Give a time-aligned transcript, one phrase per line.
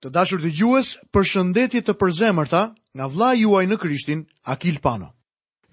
[0.00, 2.60] Të dashur të gjues, për shëndetje të përzemërta
[2.96, 5.10] nga vla juaj në Krishtin, Akil Pano.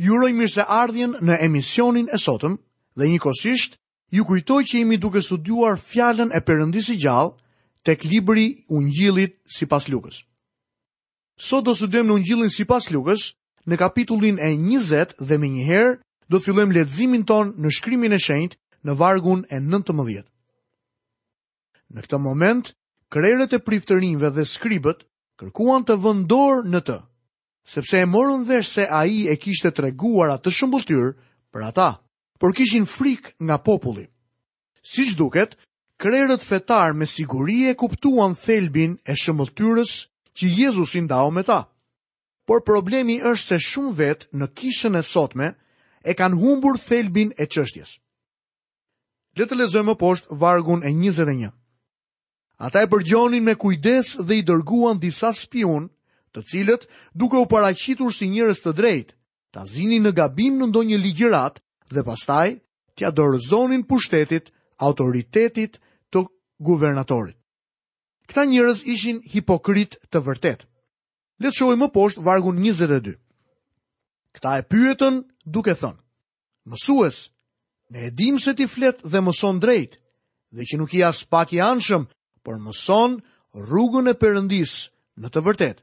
[0.03, 2.57] Juroj mirë se ardhjen në emisionin e sotëm
[2.99, 3.77] dhe një kosisht,
[4.11, 7.31] ju kujtoj që imi duke studuar fjallën e përëndisi gjallë
[7.87, 8.45] tek libri
[8.75, 10.19] unë gjilit si pas lukës.
[11.47, 13.29] Sot do studem në unë gjilin si pas lukës,
[13.67, 15.93] në kapitullin e 20 dhe me njëherë,
[16.27, 20.23] do fillojmë ledzimin ton në shkrymin e shenjt në vargun e 19.
[21.95, 22.67] Në këtë moment,
[23.13, 25.03] krerët e priftërinve dhe skribët
[25.39, 26.97] kërkuan të vëndorë në të,
[27.73, 31.13] sepse e morën vesh se a i e kishte të reguar atë shumbulltyr
[31.53, 31.89] për ata,
[32.41, 34.07] por kishin frik nga populli.
[34.91, 35.55] Si shduket,
[35.99, 39.93] krerët fetar me sigurie kuptuan thelbin e shumbulltyrës
[40.37, 41.59] që Jezus i ndao me ta.
[42.47, 45.47] Por problemi është se shumë vetë në kishën e sotme
[46.03, 47.97] e kanë humbur thelbin e qështjes.
[49.37, 51.51] Letë lezojmë poshtë vargun e 21.
[52.57, 55.83] Ata e përgjonin me kujdes dhe i dërguan disa spion,
[56.33, 59.13] të cilët duke u paraqitur si njerëz të drejtë,
[59.53, 61.61] ta zinin në gabim në ndonjë ligjërat
[61.93, 62.47] dhe pastaj
[62.97, 64.49] t'ia dorëzonin pushtetit,
[64.87, 65.77] autoritetit
[66.09, 66.25] të
[66.69, 67.37] guvernatorit.
[68.27, 70.65] Këta njerëz ishin hipokrit të vërtetë.
[71.41, 73.13] Le të shohim më poshtë vargun 22.
[74.35, 76.01] Këta e pyetën duke thënë:
[76.73, 77.21] Mësues,
[77.93, 80.01] ne e se ti flet dhe mëson drejt,
[80.55, 82.07] dhe që nuk i as pak i anshëm
[82.47, 83.13] por mëson
[83.67, 84.75] rrugën e perëndis
[85.19, 85.81] në të vërtetë.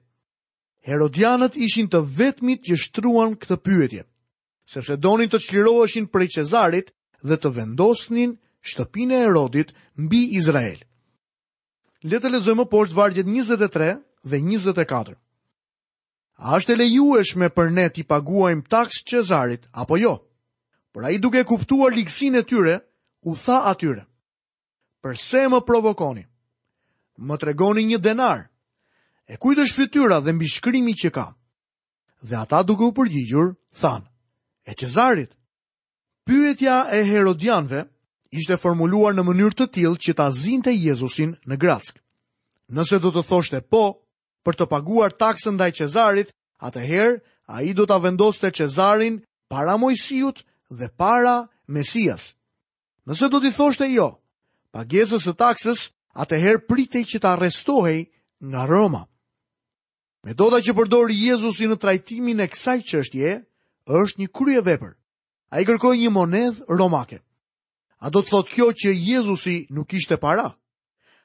[0.89, 4.05] Herodianët ishin të vetmit që shtruan këtë pyetje,
[4.73, 6.89] sepse donin të çliroheshin prej Cezarit
[7.29, 8.33] dhe të vendosnin
[8.69, 10.81] shtëpinë e Herodit mbi Izrael.
[12.09, 13.93] Le të lexojmë më poshtë vargjet 23
[14.31, 15.19] dhe 24.
[16.41, 20.17] A është e lejueshme për ne të paguajmë taksë Cezarit apo jo?
[20.93, 22.79] Por ai duke kuptuar ligsinë e tyre,
[23.29, 24.07] u tha atyre:
[25.05, 26.25] Përse më provokoni?
[27.19, 28.49] Më tregoni një denar.
[29.27, 31.27] E kujt është fytyra dhe mbishkrimi që ka?
[32.27, 34.07] Dhe ata duke u përgjigjur thanë:
[34.67, 35.31] "E Cezarit."
[36.27, 37.85] Pyetja e Herodianëve
[38.33, 42.03] ishte formuluar në mënyrë të tillë që ta zinte Jezusin në gratsk.
[42.75, 44.03] Nëse do të thoshte po,
[44.45, 46.35] për të paguar taksën ndaj Cezarit,
[46.67, 52.35] atëherë ai do ta vendoste Cezarin para Mojsiut dhe para Mesias.
[53.07, 54.17] Nëse do të thoshte jo,
[54.73, 58.01] pagesës së taksës atëherë pritej që të arrestohej
[58.51, 59.03] nga Roma.
[60.25, 63.33] Metoda që përdori Jezusi në trajtimin e kësaj qështje,
[63.85, 64.95] është një krye vepër.
[65.55, 67.19] A i kërkoj një monedh romake.
[68.03, 70.49] A do të thotë kjo që Jezusi nuk ishte para.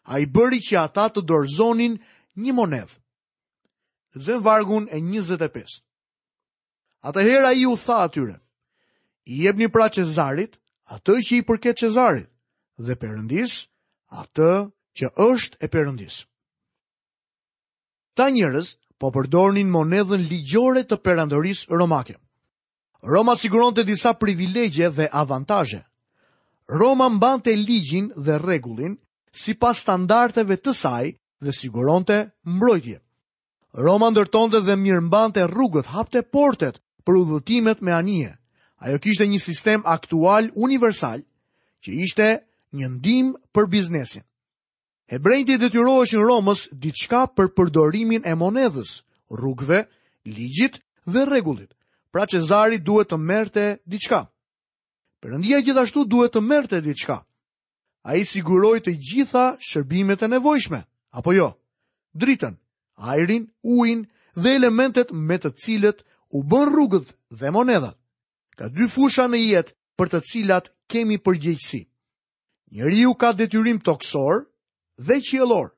[0.10, 1.96] A i bëri që ata të dorëzonin
[2.40, 2.98] një monedhë.
[4.20, 5.80] Zem vargun e 25.
[7.14, 8.36] të hera i u tha atyre,
[9.30, 10.58] i jeb një pra qezarit,
[10.92, 12.28] atë që i përket qezarit,
[12.76, 13.54] dhe përëndis,
[14.10, 14.52] atë
[15.00, 16.16] që është e Perëndis.
[18.20, 18.68] Ta njerëz
[19.00, 22.18] po përdornin monedhën ligjore të perandorisë romake.
[23.14, 25.82] Roma siguronte disa privilegje dhe avantazhe.
[26.82, 28.98] Roma mbante ligjin dhe rregullin
[29.44, 31.08] sipas standardeve të saj
[31.44, 32.18] dhe siguronte
[32.54, 32.98] mbrojtje.
[33.86, 38.32] Roma ndërtonte dhe mirëmbante rrugët, hapte portet për udhëtimet me anije.
[38.86, 41.20] Ajo kishte një sistem aktual universal
[41.88, 42.28] që ishte
[42.78, 44.24] një ndim për biznesin.
[45.10, 48.92] Hebrejti detyrohej në Romës diçka për përdorimin e monedhës,
[49.34, 49.80] rrugëve,
[50.36, 50.76] ligjit
[51.10, 51.72] dhe rregullit.
[52.14, 54.20] Pra Cezari duhet të merrte diçka.
[55.22, 57.16] Perëndia gjithashtu duhet të merrte diçka.
[58.06, 60.80] Ai siguroi të gjitha shërbimet e nevojshme,
[61.18, 61.50] apo jo?
[62.14, 62.54] Dritën,
[63.02, 64.06] ajrin, ujin
[64.38, 66.06] dhe elementet me të cilët
[66.38, 67.98] u bën rrugët dhe monedhat.
[68.58, 71.82] Ka dy fusha në jetë për të cilat kemi përgjegjësi.
[72.78, 74.46] Njeriu ka detyrim toksor,
[75.00, 75.72] dhe qielor.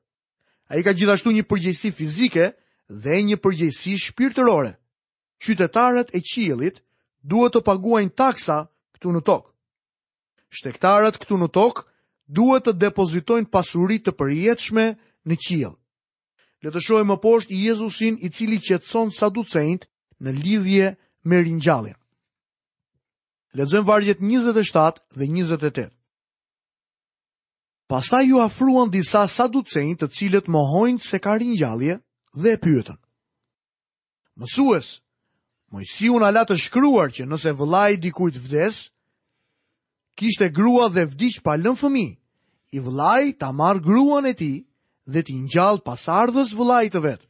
[0.68, 2.46] A i ka gjithashtu një përgjegjësi fizike
[3.02, 4.72] dhe një përgjegjësi shpirtërore.
[5.42, 6.76] Qytetarët e qielit
[7.30, 8.58] duhet të paguajnë taksa
[8.98, 9.50] këtu në tokë.
[10.56, 11.82] Shtektarët këtu në tokë
[12.38, 14.86] duhet të depozitojnë pasurit të përjetëshme
[15.28, 15.72] në qielë.
[16.62, 19.88] Le të shohim më poshtë Jezusin i cili qetson saducejt
[20.22, 20.92] në lidhje
[21.26, 21.98] me ringjalljen.
[23.56, 25.90] Lexojmë vargjet 27 dhe 28.
[27.92, 31.98] Pasta ju afruan disa saducejnë të cilët mohojnë se ka rinjallje
[32.42, 32.96] dhe e pyëtën.
[34.40, 34.88] Mësues,
[35.74, 38.78] mojësi unë alatë të shkruar që nëse vëlaj dikujt vdes,
[40.18, 42.06] kishte grua dhe vdish pa lënë fëmi,
[42.80, 44.50] i vëlaj ta marë gruan e ti
[45.12, 47.26] dhe ti pas pasardhës vëlaj të vetë.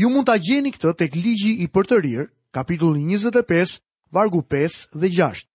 [0.00, 3.80] Ju mund ta gjeni këtë tek ligji i përtërir, kapitulli 25,
[4.12, 5.48] vargu 5 dhe 6.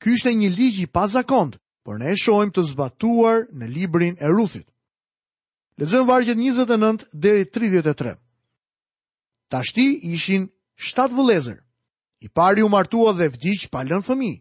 [0.00, 1.58] Ky ishte një ligj i pazakontë
[1.88, 4.66] por ne e shojmë të zbatuar në librin e Ruthit.
[5.80, 8.10] Lexojmë vargjet 29 deri 33.
[9.48, 10.44] Tashti ishin
[10.76, 11.56] 7 vëlezër.
[12.28, 14.36] I pari u martua dhe vdiq pa lënë fëmijë.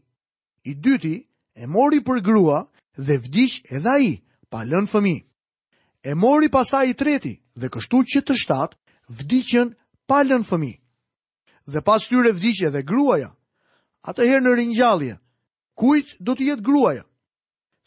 [0.67, 1.13] I dyti
[1.55, 2.59] e mori për grua
[2.99, 4.09] dhe vdiq edhe ai
[4.51, 5.23] pa lënë fëmijë.
[6.03, 8.75] E mori pasaj i treti dhe kështu që të shtat
[9.07, 9.71] vdiqën
[10.03, 10.79] pa lënë fëmijë.
[11.71, 13.31] Dhe pas tyre vdiq edhe gruaja.
[14.03, 15.15] Atëherë në ringjallje,
[15.79, 17.06] kujt do të jetë gruaja?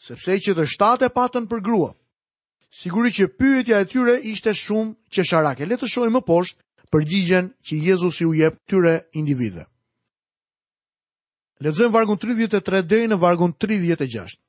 [0.01, 1.91] sepse që të shtate patën për grua.
[2.73, 5.65] Siguri që pyetja e tyre ishte shumë qesharake.
[5.69, 9.67] Le të shohim më poshtë përgjigjen që Jezusi u jep tyre individëve.
[11.61, 14.39] Lexojmë vargun 33 deri në vargun 36.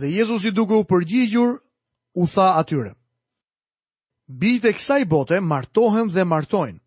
[0.00, 1.58] Dhe Jezusi duke u përgjigjur
[2.20, 2.94] u tha atyre:
[4.40, 6.78] Bijt e kësaj bote martohen dhe martojnë,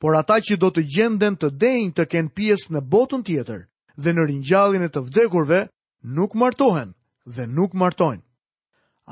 [0.00, 3.64] por ata që do të gjenden të denjë të kenë pjesë në botën tjetër
[3.98, 5.60] dhe në ringjalljen e të vdekurve
[6.16, 6.94] nuk martohen,
[7.28, 8.22] dhe nuk martojnë.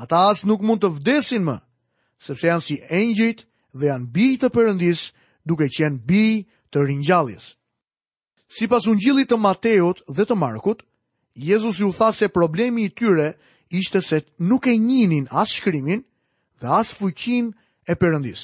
[0.01, 1.57] Ata as nuk mund të vdesin më,
[2.21, 3.45] sepse janë si engjit
[3.77, 5.07] dhe janë bi të përëndis
[5.47, 6.25] duke qenë bi
[6.73, 7.45] të rinjalljes.
[8.55, 10.83] Si pas ungjillit të Mateot dhe të Markut,
[11.37, 13.35] Jezus ju tha se problemi i tyre
[13.69, 16.01] ishte se nuk e njinin as shkrimin
[16.61, 17.51] dhe as fuqin
[17.85, 18.41] e përëndis.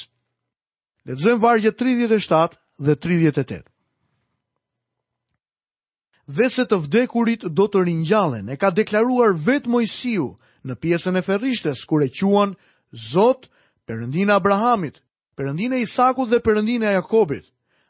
[1.08, 3.73] Letëzojmë vargje 37 dhe 38.
[6.26, 10.28] Dhe se të vdekurit do të ringjallen, e ka deklaruar vetë mojësiu
[10.64, 12.56] në piesën e ferrishtes, kur e quan
[12.94, 13.50] Zot,
[13.90, 15.00] përëndin Abrahamit,
[15.36, 17.48] përëndin e Isakut dhe përëndin e Jakobit.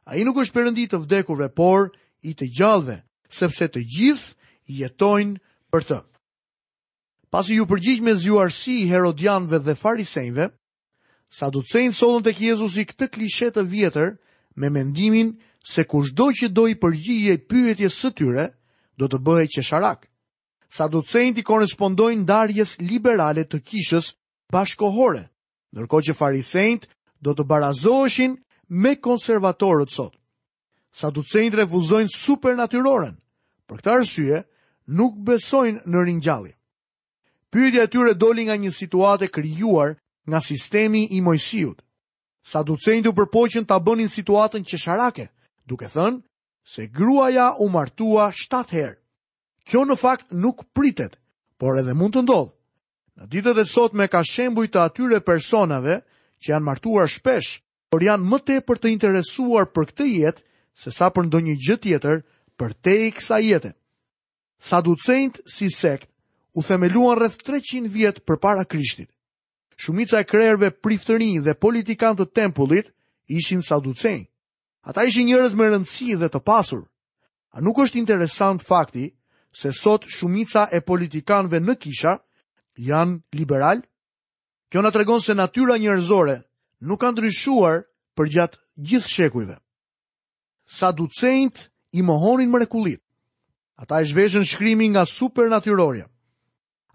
[0.08, 1.90] A i nuk është Perëndi të vdekurve, por
[2.24, 2.96] i të gjallëve,
[3.30, 4.34] sepse të gjithë
[4.80, 5.40] jetojnë
[5.74, 5.98] për të.
[7.36, 10.48] Pasi ju përgjith me zjuarësi i Herodianve dhe Farisejnve,
[11.36, 14.12] sa ducejnë sotën të kjezusi këtë klishe të vjetër
[14.60, 15.32] me mendimin,
[15.64, 18.50] Se kusht do që do i përgjigje pyetjes së tyre,
[19.00, 20.10] do të bëhe që sharak.
[20.68, 24.10] Sa do centi korespondojnë darjes liberale të kishës
[24.52, 25.24] bashkohore,
[25.72, 26.44] nërko që fari
[27.24, 28.36] do të barazoheshin
[28.70, 30.18] me konservatorët sot.
[30.92, 31.64] Sa do centi
[32.14, 33.16] supernaturoren,
[33.68, 34.44] për këta arsye
[34.88, 36.52] nuk besojnë në rinjalli.
[37.52, 39.96] Pyetje e tyre doli nga një situate kryuar
[40.28, 41.80] nga sistemi i mojësijut.
[42.44, 45.30] Sa do centi u përpoqen të abonin situatën që sharake,
[45.66, 46.18] duke thënë
[46.74, 48.98] se gruaja u martua 7 herë.
[49.64, 51.16] Kjo në fakt nuk pritet,
[51.62, 52.52] por edhe mund të ndodhë.
[53.14, 55.98] Në ditët e sot me ka shembuj të atyre personave
[56.44, 57.60] që janë martuar shpesh,
[57.92, 60.42] por janë më te për të interesuar për këtë jetë
[60.84, 62.24] se sa për ndonjë gjë tjetër
[62.60, 63.72] për te i kësa jetë.
[64.64, 66.10] Saducejnët si sekt
[66.58, 69.12] u themeluan rreth 300 vjetë për para krishtit.
[69.78, 72.92] Shumica e krerve priftërin dhe politikan të tempullit
[73.30, 74.28] ishin saducejnë.
[74.84, 76.82] Ata ishi njërez me rëndësi dhe të pasur.
[77.56, 79.06] A nuk është interesant fakti
[79.56, 82.18] se sot shumica e politikanve në kisha
[82.92, 83.84] janë liberal?
[84.70, 86.36] Kjo në tregon se natyra njërzore
[86.90, 87.78] nuk kanë ndryshuar
[88.18, 88.60] për gjatë
[88.90, 89.56] gjithë shekujve.
[90.80, 91.64] Sa ducejnët
[91.94, 93.00] i mohonin mrekulit.
[93.80, 96.10] Ata ishë veshën shkrimi nga supernatyrorja.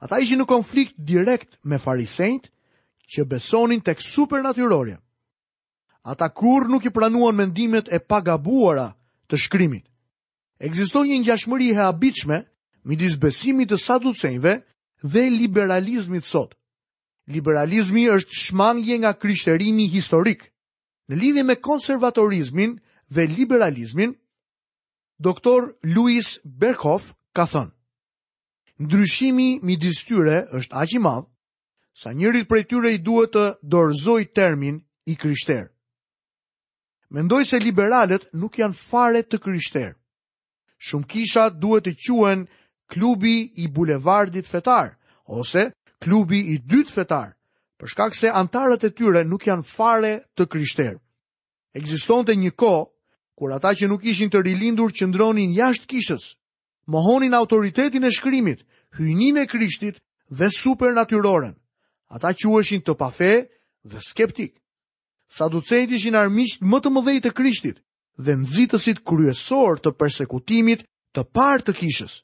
[0.04, 2.50] Ata ishi në konflikt direkt me farisejnët
[3.12, 4.98] që besonin tek supernatyrorja
[6.04, 8.92] ata kur nuk i pranuan mendimet e pagabuara
[9.28, 9.84] të shkrimit.
[10.60, 12.38] Ekziston një ngjashmëri e habitshme
[12.88, 14.52] midis besimit të saducejve
[15.02, 16.54] dhe liberalizmit sot.
[17.28, 20.42] Liberalizmi është shmangje nga krishterimi historik.
[21.08, 22.78] Në lidhje me konservatorizmin
[23.14, 24.14] dhe liberalizmin,
[25.20, 27.72] doktor Luis Berkhoff ka thënë:
[28.82, 31.26] Ndryshimi midis tyre është aq i madh
[32.00, 35.66] sa njërit prej tyre i duhet të dorëzoj termin i krishterë.
[37.10, 39.94] Mendoj se liberalet nuk janë fare të kryshter.
[40.78, 42.42] Shumë kisha duhet të quen
[42.92, 44.90] klubi i bulevardit fetar,
[45.26, 45.62] ose
[46.04, 47.30] klubi i dytë fetar,
[47.80, 50.98] përshkak se antarët e tyre nuk janë fare të kryshter.
[51.80, 52.74] Egziston të një ko,
[53.38, 56.28] kur ata që nuk ishin të rilindur që ndronin jashtë kishës,
[56.92, 58.66] mohonin autoritetin e shkrimit,
[58.98, 59.96] hynin e kryshtit
[60.38, 61.56] dhe supernaturoren.
[62.12, 63.32] Ata që të pafe
[63.92, 64.52] dhe skeptik.
[65.28, 67.80] Saducejt ishin armisht më të mëdhej të krishtit
[68.24, 72.14] dhe nëzitësit kryesor të persekutimit të partë të kishës.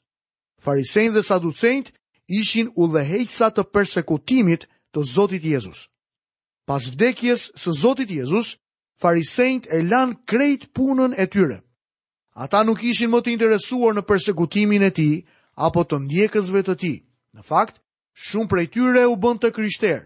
[0.65, 1.91] Farisejnë dhe Saducejt
[2.39, 5.83] ishin u dhehejtësa të persekutimit të Zotit Jezus.
[6.65, 8.55] Pas vdekjes së Zotit Jezus,
[9.01, 11.61] farisejnët e lanë krejt punën e tyre.
[12.43, 15.09] Ata nuk ishin më të interesuar në persekutimin e ti,
[15.67, 16.93] apo të ndjekësve të ti.
[17.37, 17.77] Në fakt,
[18.25, 20.03] shumë prej tyre u bënd të kryshterë.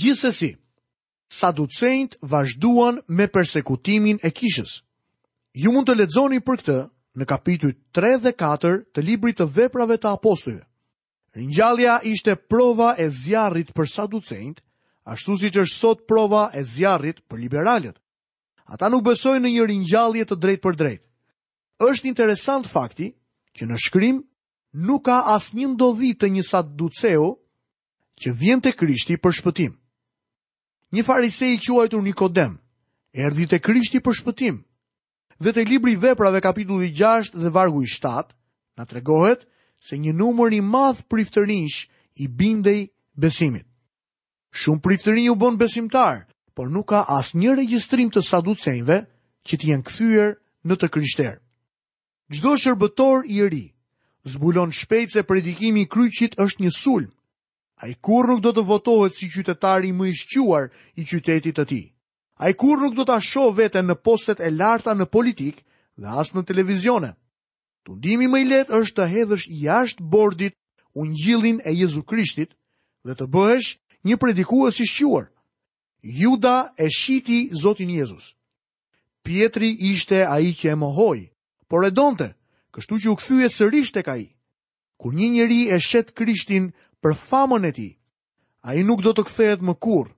[0.00, 0.50] Gjithsesi,
[1.28, 4.80] saducejnët vazhduan me persekutimin e kishës.
[5.54, 6.76] Ju mund të ledzoni për këtë
[7.20, 10.60] në kapitull 3 dhe 4 të librit të veprave të apostojë.
[11.38, 14.62] Rinjallja ishte prova e zjarrit për saducejnët,
[15.04, 17.96] ashtu si që është sot prova e zjarrit për liberalit.
[18.68, 21.02] Ata nuk besojnë në një rinjallje të drejt për drejt.
[21.78, 23.12] Êshtë interesant fakti
[23.56, 24.18] që në shkrim
[24.88, 27.28] nuk ka asë një ndodhi të një saduceo
[28.20, 29.76] që vjen të krishti për shpëtim
[30.92, 32.54] një farise i quajtur Nikodem,
[33.12, 34.62] erdi të krishti për shpëtim.
[35.38, 38.32] Dhe të libri veprave kapitulli 6 dhe vargu i 7,
[38.78, 39.44] në tregohet
[39.84, 41.84] se një numër një madh priftërinsh
[42.24, 43.66] i bindej besimit.
[44.50, 46.24] Shumë priftërin ju bën besimtar,
[46.56, 48.96] por nuk ka asë një registrim të saducenjve
[49.46, 50.32] që t'i janë këthyër
[50.66, 51.34] në të kryshter.
[52.32, 53.64] Gjdo shërbëtor i ri,
[54.24, 57.12] zbulon shpejt se predikimi kryqit është një sulm,
[57.80, 60.64] A i kur nuk do të votohet si qytetari më ishquar
[60.98, 61.80] i qytetit të ti.
[62.42, 65.60] A i kur nuk do të asho vete në postet e larta në politik
[65.94, 67.12] dhe asë në televizione.
[67.86, 70.56] Tundimi më i letë është të hedhësh jashtë bordit
[70.98, 72.50] unë gjillin e Jezu Krishtit
[73.06, 73.70] dhe të bëhesh
[74.06, 75.30] një predikua i shquar.
[76.02, 78.34] Juda e shiti Zotin Jezus.
[79.22, 81.18] Pietri ishte a i që e mohoj,
[81.68, 82.32] por e donte,
[82.74, 84.26] kështu që u këthyje sërisht e ka i.
[84.98, 86.70] Kur një njëri e shetë Krishtin,
[87.02, 87.88] për famën e ti,
[88.66, 90.08] a i nuk do të këthejt më kur.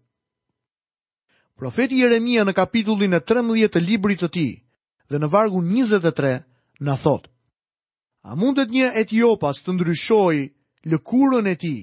[1.61, 4.47] Profeti Jeremia në kapitullin e 13 të librit të ti
[5.11, 6.31] dhe në vargu 23
[6.87, 7.27] në thot,
[8.25, 10.37] a mundet një etiopas të ndryshoj
[10.93, 11.75] lëkurën e ti,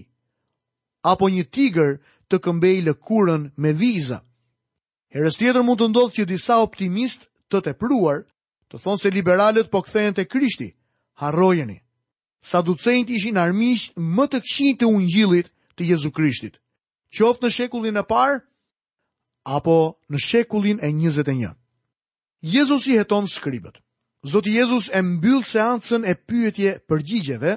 [1.11, 1.91] apo një tigër
[2.29, 4.19] të këmbej lëkurën me viza.
[5.13, 8.25] Herës tjetër mund të ndodhë që disa optimist të të pruar,
[8.73, 10.71] të thonë se liberalet po këthejnë të krishti,
[11.21, 11.77] harrojeni
[12.41, 16.57] sa ducejnë ishin armish më të këshin të ungjilit të Jezu Krishtit,
[17.17, 18.41] Qoftë në shekullin e parë,
[19.47, 19.77] apo
[20.11, 21.51] në shekullin e njëzet e një.
[22.43, 23.77] Jezus i heton skribet.
[24.27, 27.53] Zotë Jezus e mbyll seancën e pyetje për gjigjeve,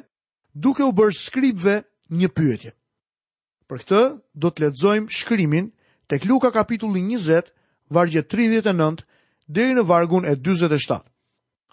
[0.55, 1.75] duke u bërë skribve
[2.15, 2.73] një pyetje.
[3.67, 4.01] Për këtë,
[4.39, 5.71] do të ledzojmë shkrymin
[6.07, 7.51] të kluka kapitullin 20,
[7.91, 9.03] vargje 39,
[9.51, 11.03] dhe i në vargun e 27.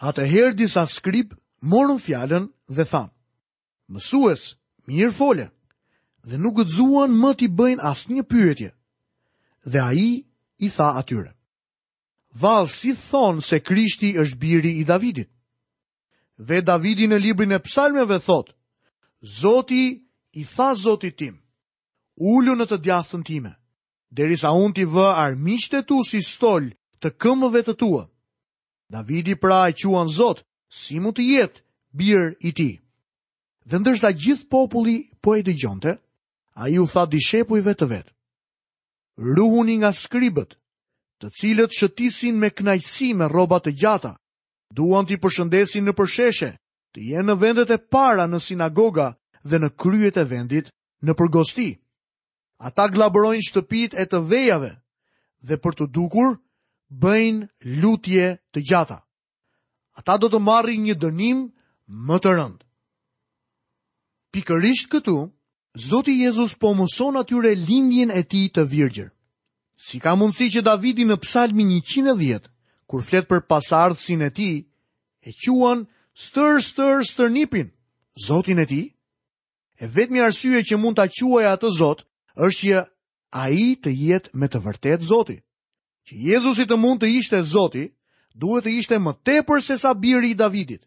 [0.01, 3.11] Ate herë disa skrib morën fjallën dhe thanë,
[3.93, 4.41] mësues,
[4.87, 5.45] mirë fole,
[6.27, 8.69] dhe nuk gëtëzuan më t'i bëjnë asë një pyetje,
[9.71, 10.09] dhe a i
[10.59, 11.31] i tha atyre.
[12.41, 15.29] Valë si thonë se Krishti është biri i Davidit.
[16.47, 18.53] Dhe Davidi në librin e psalmeve thotë,
[19.39, 19.83] Zoti
[20.37, 21.39] i tha Zotit tim,
[22.31, 23.51] ullu në të djathën time,
[24.11, 26.67] derisa unë t'i vë armishte tu si stoll
[27.01, 28.03] të këmëve të tua.
[28.89, 31.63] Davidi pra e quan Zot, si mu të jetë
[31.97, 32.69] birë i ti.
[33.67, 35.97] Dhe ndërsa gjithë populli po e të gjonte,
[36.57, 38.13] a ju tha dishepujve të vetë.
[39.35, 40.55] Ruhuni nga skribët,
[41.21, 44.13] të cilët shëtisin me knajsi me robat të gjata,
[44.75, 46.51] duan t'i përshëndesin në përsheshe,
[46.93, 49.09] të jenë në vendet e para në sinagoga
[49.43, 50.71] dhe në kryet e vendit
[51.05, 51.67] në përgosti.
[52.67, 54.71] Ata glabrojnë shtëpit e të vejave
[55.45, 56.37] dhe për të dukur
[56.93, 59.01] bëjnë lutje të gjata.
[59.97, 61.39] Ata do të marri një dënim
[61.87, 62.63] më të rëndë.
[64.35, 65.13] Pikërisht këtu,
[65.87, 69.09] Zoti Jezus po mëson atyre lindjen e tij të virgjër.
[69.85, 72.49] Si ka mundësi që Davidi në Psalmi 110,
[72.89, 74.57] kur flet për pasardhësin e tij,
[75.27, 77.67] e quan stër stër stërnipin
[78.25, 78.87] Zotin e tij?
[79.77, 81.99] E vetmi arsye që mund ta quaj atë Zot
[82.47, 82.77] është që
[83.45, 85.37] ai të jetë me të vërtetë Zoti.
[86.07, 87.85] Që Jezusi të mund të ishte Zoti,
[88.41, 90.83] duhet të ishte më tepër se sa biri i Davidit.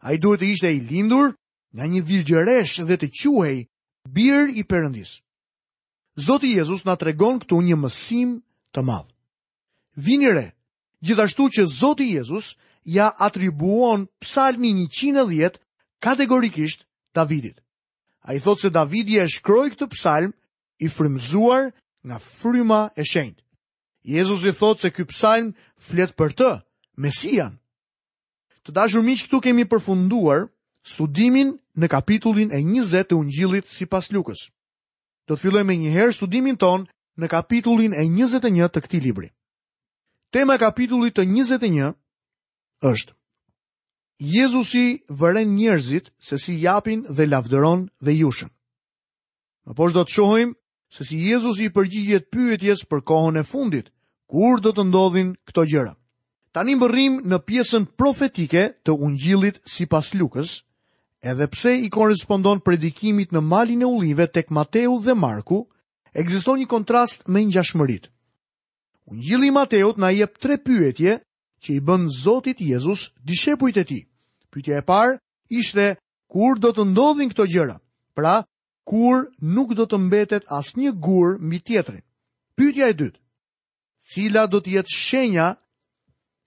[0.00, 1.34] Ai duhet të ishte i lindur
[1.76, 3.56] nga një virgjëresh dhe të quhej
[4.16, 5.12] bir i përëndis.
[6.26, 8.30] Zoti Jezusi na tregon këtu një mësim
[8.72, 9.08] të madh.
[10.00, 10.46] Vini re,
[11.04, 12.56] gjithashtu që Zoti Jezus
[12.88, 15.60] ja atribuon psalmi 110
[16.00, 17.60] kategorikisht Davidit.
[18.24, 20.32] A i thot se Davidi e shkroj këtë psalm
[20.84, 21.70] i frimzuar
[22.06, 23.40] nga fryma e shenjtë.
[24.16, 26.50] Jezus i thot se këtë psalm flet për të,
[26.96, 27.59] Mesian.
[28.70, 30.44] Të dashur miq, këtu kemi përfunduar
[30.86, 31.48] studimin
[31.82, 34.44] në kapitullin e 20 të Ungjillit sipas Lukës.
[35.26, 36.84] Do të fillojmë njëherë studimin ton
[37.18, 39.28] në kapitullin e 21 të këtij libri.
[40.30, 41.98] Tema e kapitullit të 21
[42.86, 43.12] është
[44.38, 44.86] Jezusi
[45.18, 48.50] vëren njerëzit se si japin dhe lavdëron dhe jushën.
[49.66, 50.54] Në poshtë do të shohim
[50.94, 53.90] se si Jezusi i përgjigjet pyetjes për kohën e fundit,
[54.30, 55.94] kur do të ndodhin këto gjëra.
[56.50, 60.64] Tanim një në pjesën profetike të ungjilit si pas lukës,
[61.22, 65.60] edhe pse i korespondon predikimit në malin e ulive tek Mateu dhe Marku,
[66.14, 68.10] egziston një kontrast me një gjashmërit.
[69.06, 71.20] Ungjili Mateut na jep tre pyetje
[71.62, 74.08] që i bën Zotit Jezus dishe e ti.
[74.50, 75.18] Pyetje e parë
[75.50, 77.76] ishte kur do të ndodhin këto gjëra,
[78.14, 78.42] pra
[78.86, 82.02] kur nuk do të mbetet as një gurë mi tjetërin.
[82.56, 83.20] Pyetje e dytë,
[84.10, 85.54] cila do të jetë shenja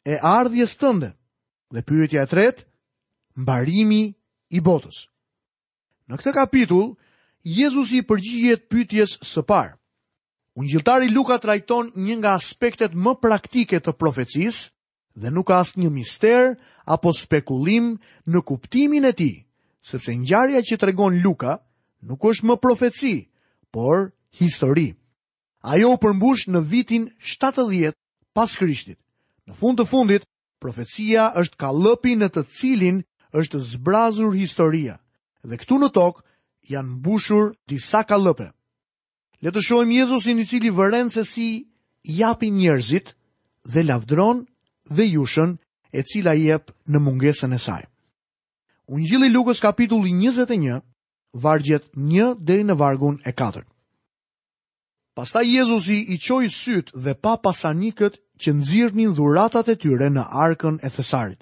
[0.05, 1.09] e ardhjes tënde.
[1.73, 2.63] Dhe pyetja e tretë,
[3.41, 4.03] mbarimi
[4.53, 5.07] i botës.
[6.09, 6.89] Në këtë kapitull,
[7.43, 9.73] Jezus i përgjigjet pyetjes së parë.
[10.55, 14.69] Ungjilltari Luka trajton një nga aspektet më praktike të profecisë
[15.19, 16.53] dhe nuk ka asnjë mister
[16.85, 17.95] apo spekulim
[18.31, 19.33] në kuptimin e tij,
[19.81, 21.57] sepse ngjarja që tregon Luka
[22.07, 23.15] nuk është më profeci,
[23.73, 24.91] por histori.
[25.67, 27.97] Ajo u përmbush në vitin 70
[28.37, 28.99] pas Krishtit.
[29.51, 30.23] Në fund të fundit,
[30.63, 32.99] profecia është kalëpi në të cilin
[33.41, 34.93] është zbrazur historia,
[35.43, 36.23] dhe këtu në tokë
[36.75, 38.47] janë mbushur disa kalëpe.
[39.43, 41.47] Le të shohim Jezusin i cili vëren se si
[42.21, 43.11] japi njerëzit
[43.73, 44.45] dhe lavdron
[44.97, 45.57] dhe jushën
[45.91, 47.81] e cila jep në mungesën e saj.
[48.87, 50.79] Unë gjili Lukës kapitulli 21,
[51.45, 53.63] vargjet 1 deri në vargun e 4.
[55.15, 60.79] Pasta Jezusi i qoj syt dhe pa pasanikët që nxirrnin dhuratat e tyre në arkën
[60.83, 61.41] e thesarit.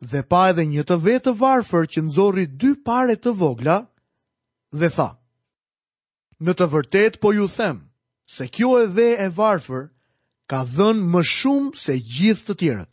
[0.00, 3.76] Dhe pa edhe një të vetë të varfër që nxorri dy pare të vogla
[4.80, 5.10] dhe tha:
[6.44, 7.82] Në të vërtet po ju them
[8.36, 9.84] se kjo e dhe e varfër
[10.48, 12.90] ka dhënë më shumë se gjithë të tjerët.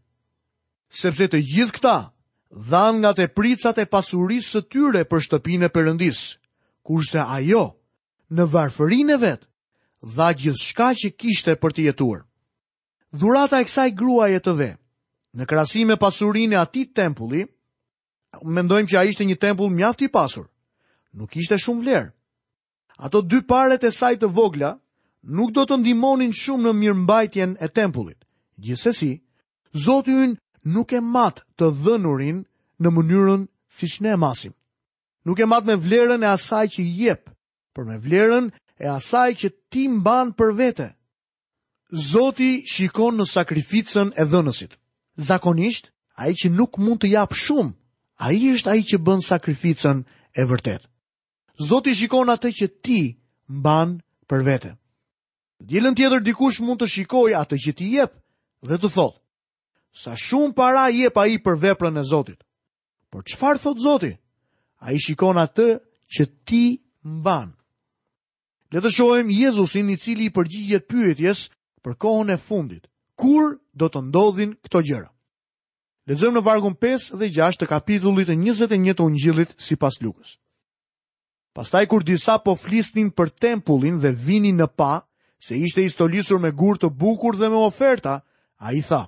[1.02, 1.98] Sepse të gjithë këta
[2.72, 6.20] dhan nga të pricat e pasurisë së tyre për shtëpinë e Perëndis,
[6.88, 7.64] kurse ajo
[8.36, 9.42] në varfërinë e vet
[10.16, 12.27] dha gjithçka që kishte për të jetuar
[13.14, 14.72] dhurata e kësaj gruaje të ve.
[15.38, 17.44] Në krasime pasurin e atij tempulli,
[18.44, 20.48] mendojmë që a ishte një tempull mjaft i pasur.
[21.14, 22.10] Nuk ishte shumë vlerë.
[22.98, 24.76] Ato dy paret e saj të vogla
[25.24, 28.18] nuk do të ndimonin shumë në mirëmbajtjen e tempullit.
[28.58, 29.22] Gjithsesi,
[29.78, 30.38] Zoti ynë
[30.74, 32.44] nuk e mat të dhënurin
[32.82, 34.54] në mënyrën si që ne masim.
[35.26, 37.30] Nuk e mat me vlerën e asaj që jep,
[37.76, 38.48] për me vlerën
[38.82, 40.88] e asaj që ti mban për vete.
[41.96, 44.74] Zoti shikon në sakrificën e dhënësit.
[45.23, 45.88] Zakonisht,
[46.19, 47.71] a i që nuk mund të japë shumë,
[48.19, 50.04] a i është a i që bën sakrificën
[50.36, 50.84] e vërtet.
[51.63, 53.00] Zoti shikon atë që ti
[53.47, 54.73] mban për vete.
[55.63, 58.19] Djelën tjetër dikush mund të shikoj atë që ti jep
[58.67, 59.19] dhe të thotë,
[59.97, 62.43] Sa shumë para jep a i për veprën e Zotit.
[63.10, 64.12] Por qëfar thot Zoti?
[64.84, 65.69] A i shikon atë
[66.13, 66.65] që ti
[67.04, 67.56] mban.
[68.71, 71.47] Le të shohim Jezusin i cili i përgjigjet pyetjes
[71.88, 72.84] për kohën e fundit,
[73.15, 75.08] kur do të ndodhin këto gjëra.
[76.12, 80.36] Lexojmë në vargun 5 dhe 6 të kapitullit 21 të Ungjillit sipas Lukës.
[81.56, 85.06] Pastaj kur disa po flisnin për tempullin dhe vinin në pa
[85.45, 88.19] se ishte i stolisur me gur të bukur dhe me oferta,
[88.67, 89.08] ai tha: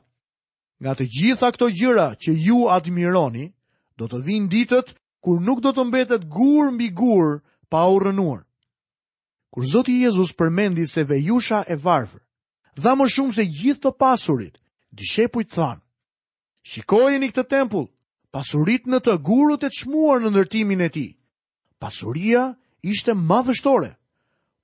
[0.80, 3.46] Nga të gjitha këto gjëra që ju admironi,
[4.00, 8.46] do të vinë ditët kur nuk do të mbetet gur mbi gur pa u rënuar.
[9.52, 12.22] Kur Zoti Jezus përmendi se vejusha e varfër,
[12.84, 14.56] dha më shumë se gjithë të pasurit.
[14.92, 15.82] i të thanë,
[16.70, 17.88] Shikojën i këtë tempull,
[18.34, 21.08] pasurit në të gurut e të shmuar në nërtimin e ti.
[21.82, 22.44] Pasuria
[22.84, 23.92] ishte madhështore,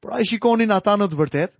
[0.01, 1.51] pra i shikonin ata në të vërtet.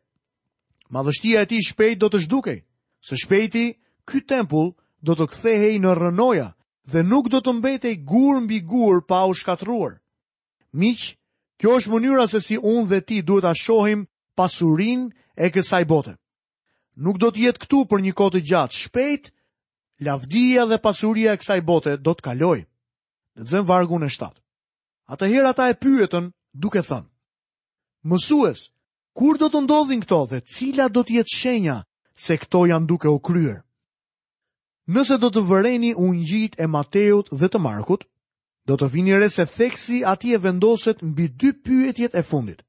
[0.95, 2.59] Madhështia e ti shpejt do të shdukej,
[3.07, 3.65] së shpejti,
[4.07, 6.47] ky tempull do të kthehej në rënoja
[6.91, 9.93] dhe nuk do të mbetej gur mbi gur pa u shkatruar.
[10.79, 11.01] Miq,
[11.59, 14.05] kjo është mënyra se si unë dhe ti duhet ta shohim
[14.37, 15.07] pasurinë
[15.43, 16.13] e kësaj bote
[16.95, 18.77] nuk do të jetë këtu për një kohë të gjatë.
[18.84, 19.31] Shpejt
[20.08, 22.65] lavdia dhe pasuria e kësaj bote do të kalojë.
[23.36, 24.31] Lexojm vargun e 7.
[25.12, 27.10] Atëherë ata e pyetën duke thënë:
[28.08, 28.63] Mësues,
[29.15, 31.77] kur do të ndodhin këto dhe cila do të jetë shenja
[32.25, 33.62] se këto janë duke u kryer?
[34.95, 38.05] Nëse do të vëreni ungjit e Mateut dhe të Markut,
[38.69, 42.62] do të vini re se theksi aty e vendoset mbi dy pyetjet e fundit.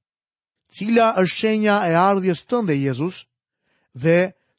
[0.75, 3.23] Cila është shenja e ardhjes tënde, Jezus?
[4.01, 4.19] dhe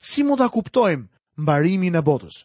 [0.10, 1.06] si mund ta kuptojmë
[1.42, 2.36] mbarimin e botës.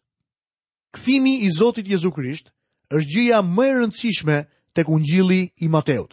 [0.95, 2.53] Kthimi i Zotit Jezu Krisht
[2.93, 4.37] është gjëja më e rëndësishme
[4.77, 6.13] tek Ungjilli i Mateut.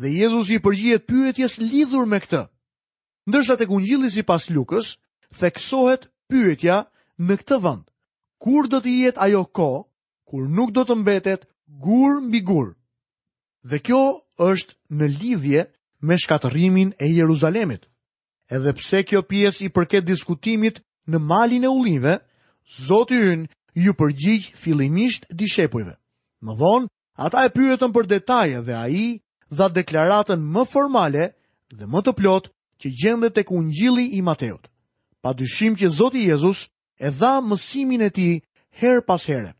[0.00, 2.42] Dhe Jezusi i përgjigjet pyetjes lidhur me këtë.
[3.28, 4.96] Ndërsa tek Ungjilli sipas Lukës
[5.38, 6.82] theksohet pyetja
[7.16, 7.84] në këtë vend.
[8.42, 9.80] Kur do të jetë ajo kohë
[10.28, 11.48] kur nuk do të mbetet
[11.84, 12.74] gur mbi gur?
[13.64, 14.02] Dhe kjo
[14.50, 15.60] është në lidhje
[16.02, 17.86] me shkatërimin e Jeruzalemit.
[18.50, 22.16] Edhe pse kjo pjesë i përket diskutimit në malin e ullive,
[22.72, 23.48] Zoti ynë
[23.84, 25.94] ju përgjigj fillimisht dishepujve.
[26.44, 26.86] Më vonë,
[27.26, 29.04] ata e pyetën për detaje dhe a i
[29.56, 31.24] dha deklaratën më formale
[31.78, 32.44] dhe më të plot
[32.80, 34.68] që gjende të kungjili i Mateot.
[35.22, 36.66] Pa dyshim që Zoti Jezus
[37.02, 38.28] e dha mësimin e ti
[38.80, 39.52] her pas here.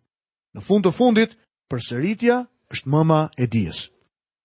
[0.54, 1.36] Në fund të fundit,
[1.70, 2.40] përsëritja
[2.72, 3.86] është mëma e dijes.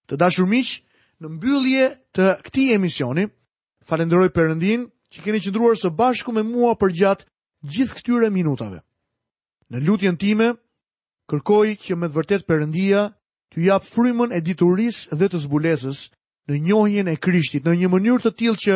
[0.09, 0.77] Të dashur miq,
[1.21, 1.83] në mbyllje
[2.15, 3.25] të këtij emisioni,
[3.87, 7.25] falenderoj Perëndin që keni qëndruar së bashku me mua përgjatë
[7.71, 8.81] gjithë këtyre minutave.
[9.71, 10.51] Në lutjen time,
[11.31, 13.05] kërkoj që me të vërtet Perëndia
[13.53, 16.03] t'ju jap frymën e diturisë dhe të zbulesës
[16.51, 18.75] në njohjen e Krishtit në një mënyrë të tillë që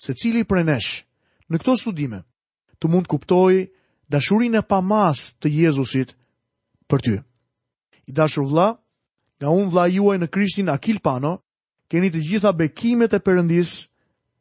[0.00, 0.90] secili prej nesh
[1.50, 2.22] në këto studime
[2.80, 3.66] të mund kuptoj
[4.12, 6.14] dashurinë e pamas të Jezusit
[6.90, 7.16] për ty.
[8.10, 8.70] I dashur vla,
[9.40, 11.36] nga unë vla juaj në Krishtin Akil Pano,
[11.88, 13.70] keni të gjitha bekimet e përëndis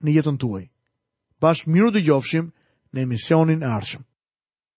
[0.08, 0.62] në jetën tuaj.
[1.44, 2.50] Bashkë miru të gjofshim
[2.96, 4.09] në emisionin arshëm.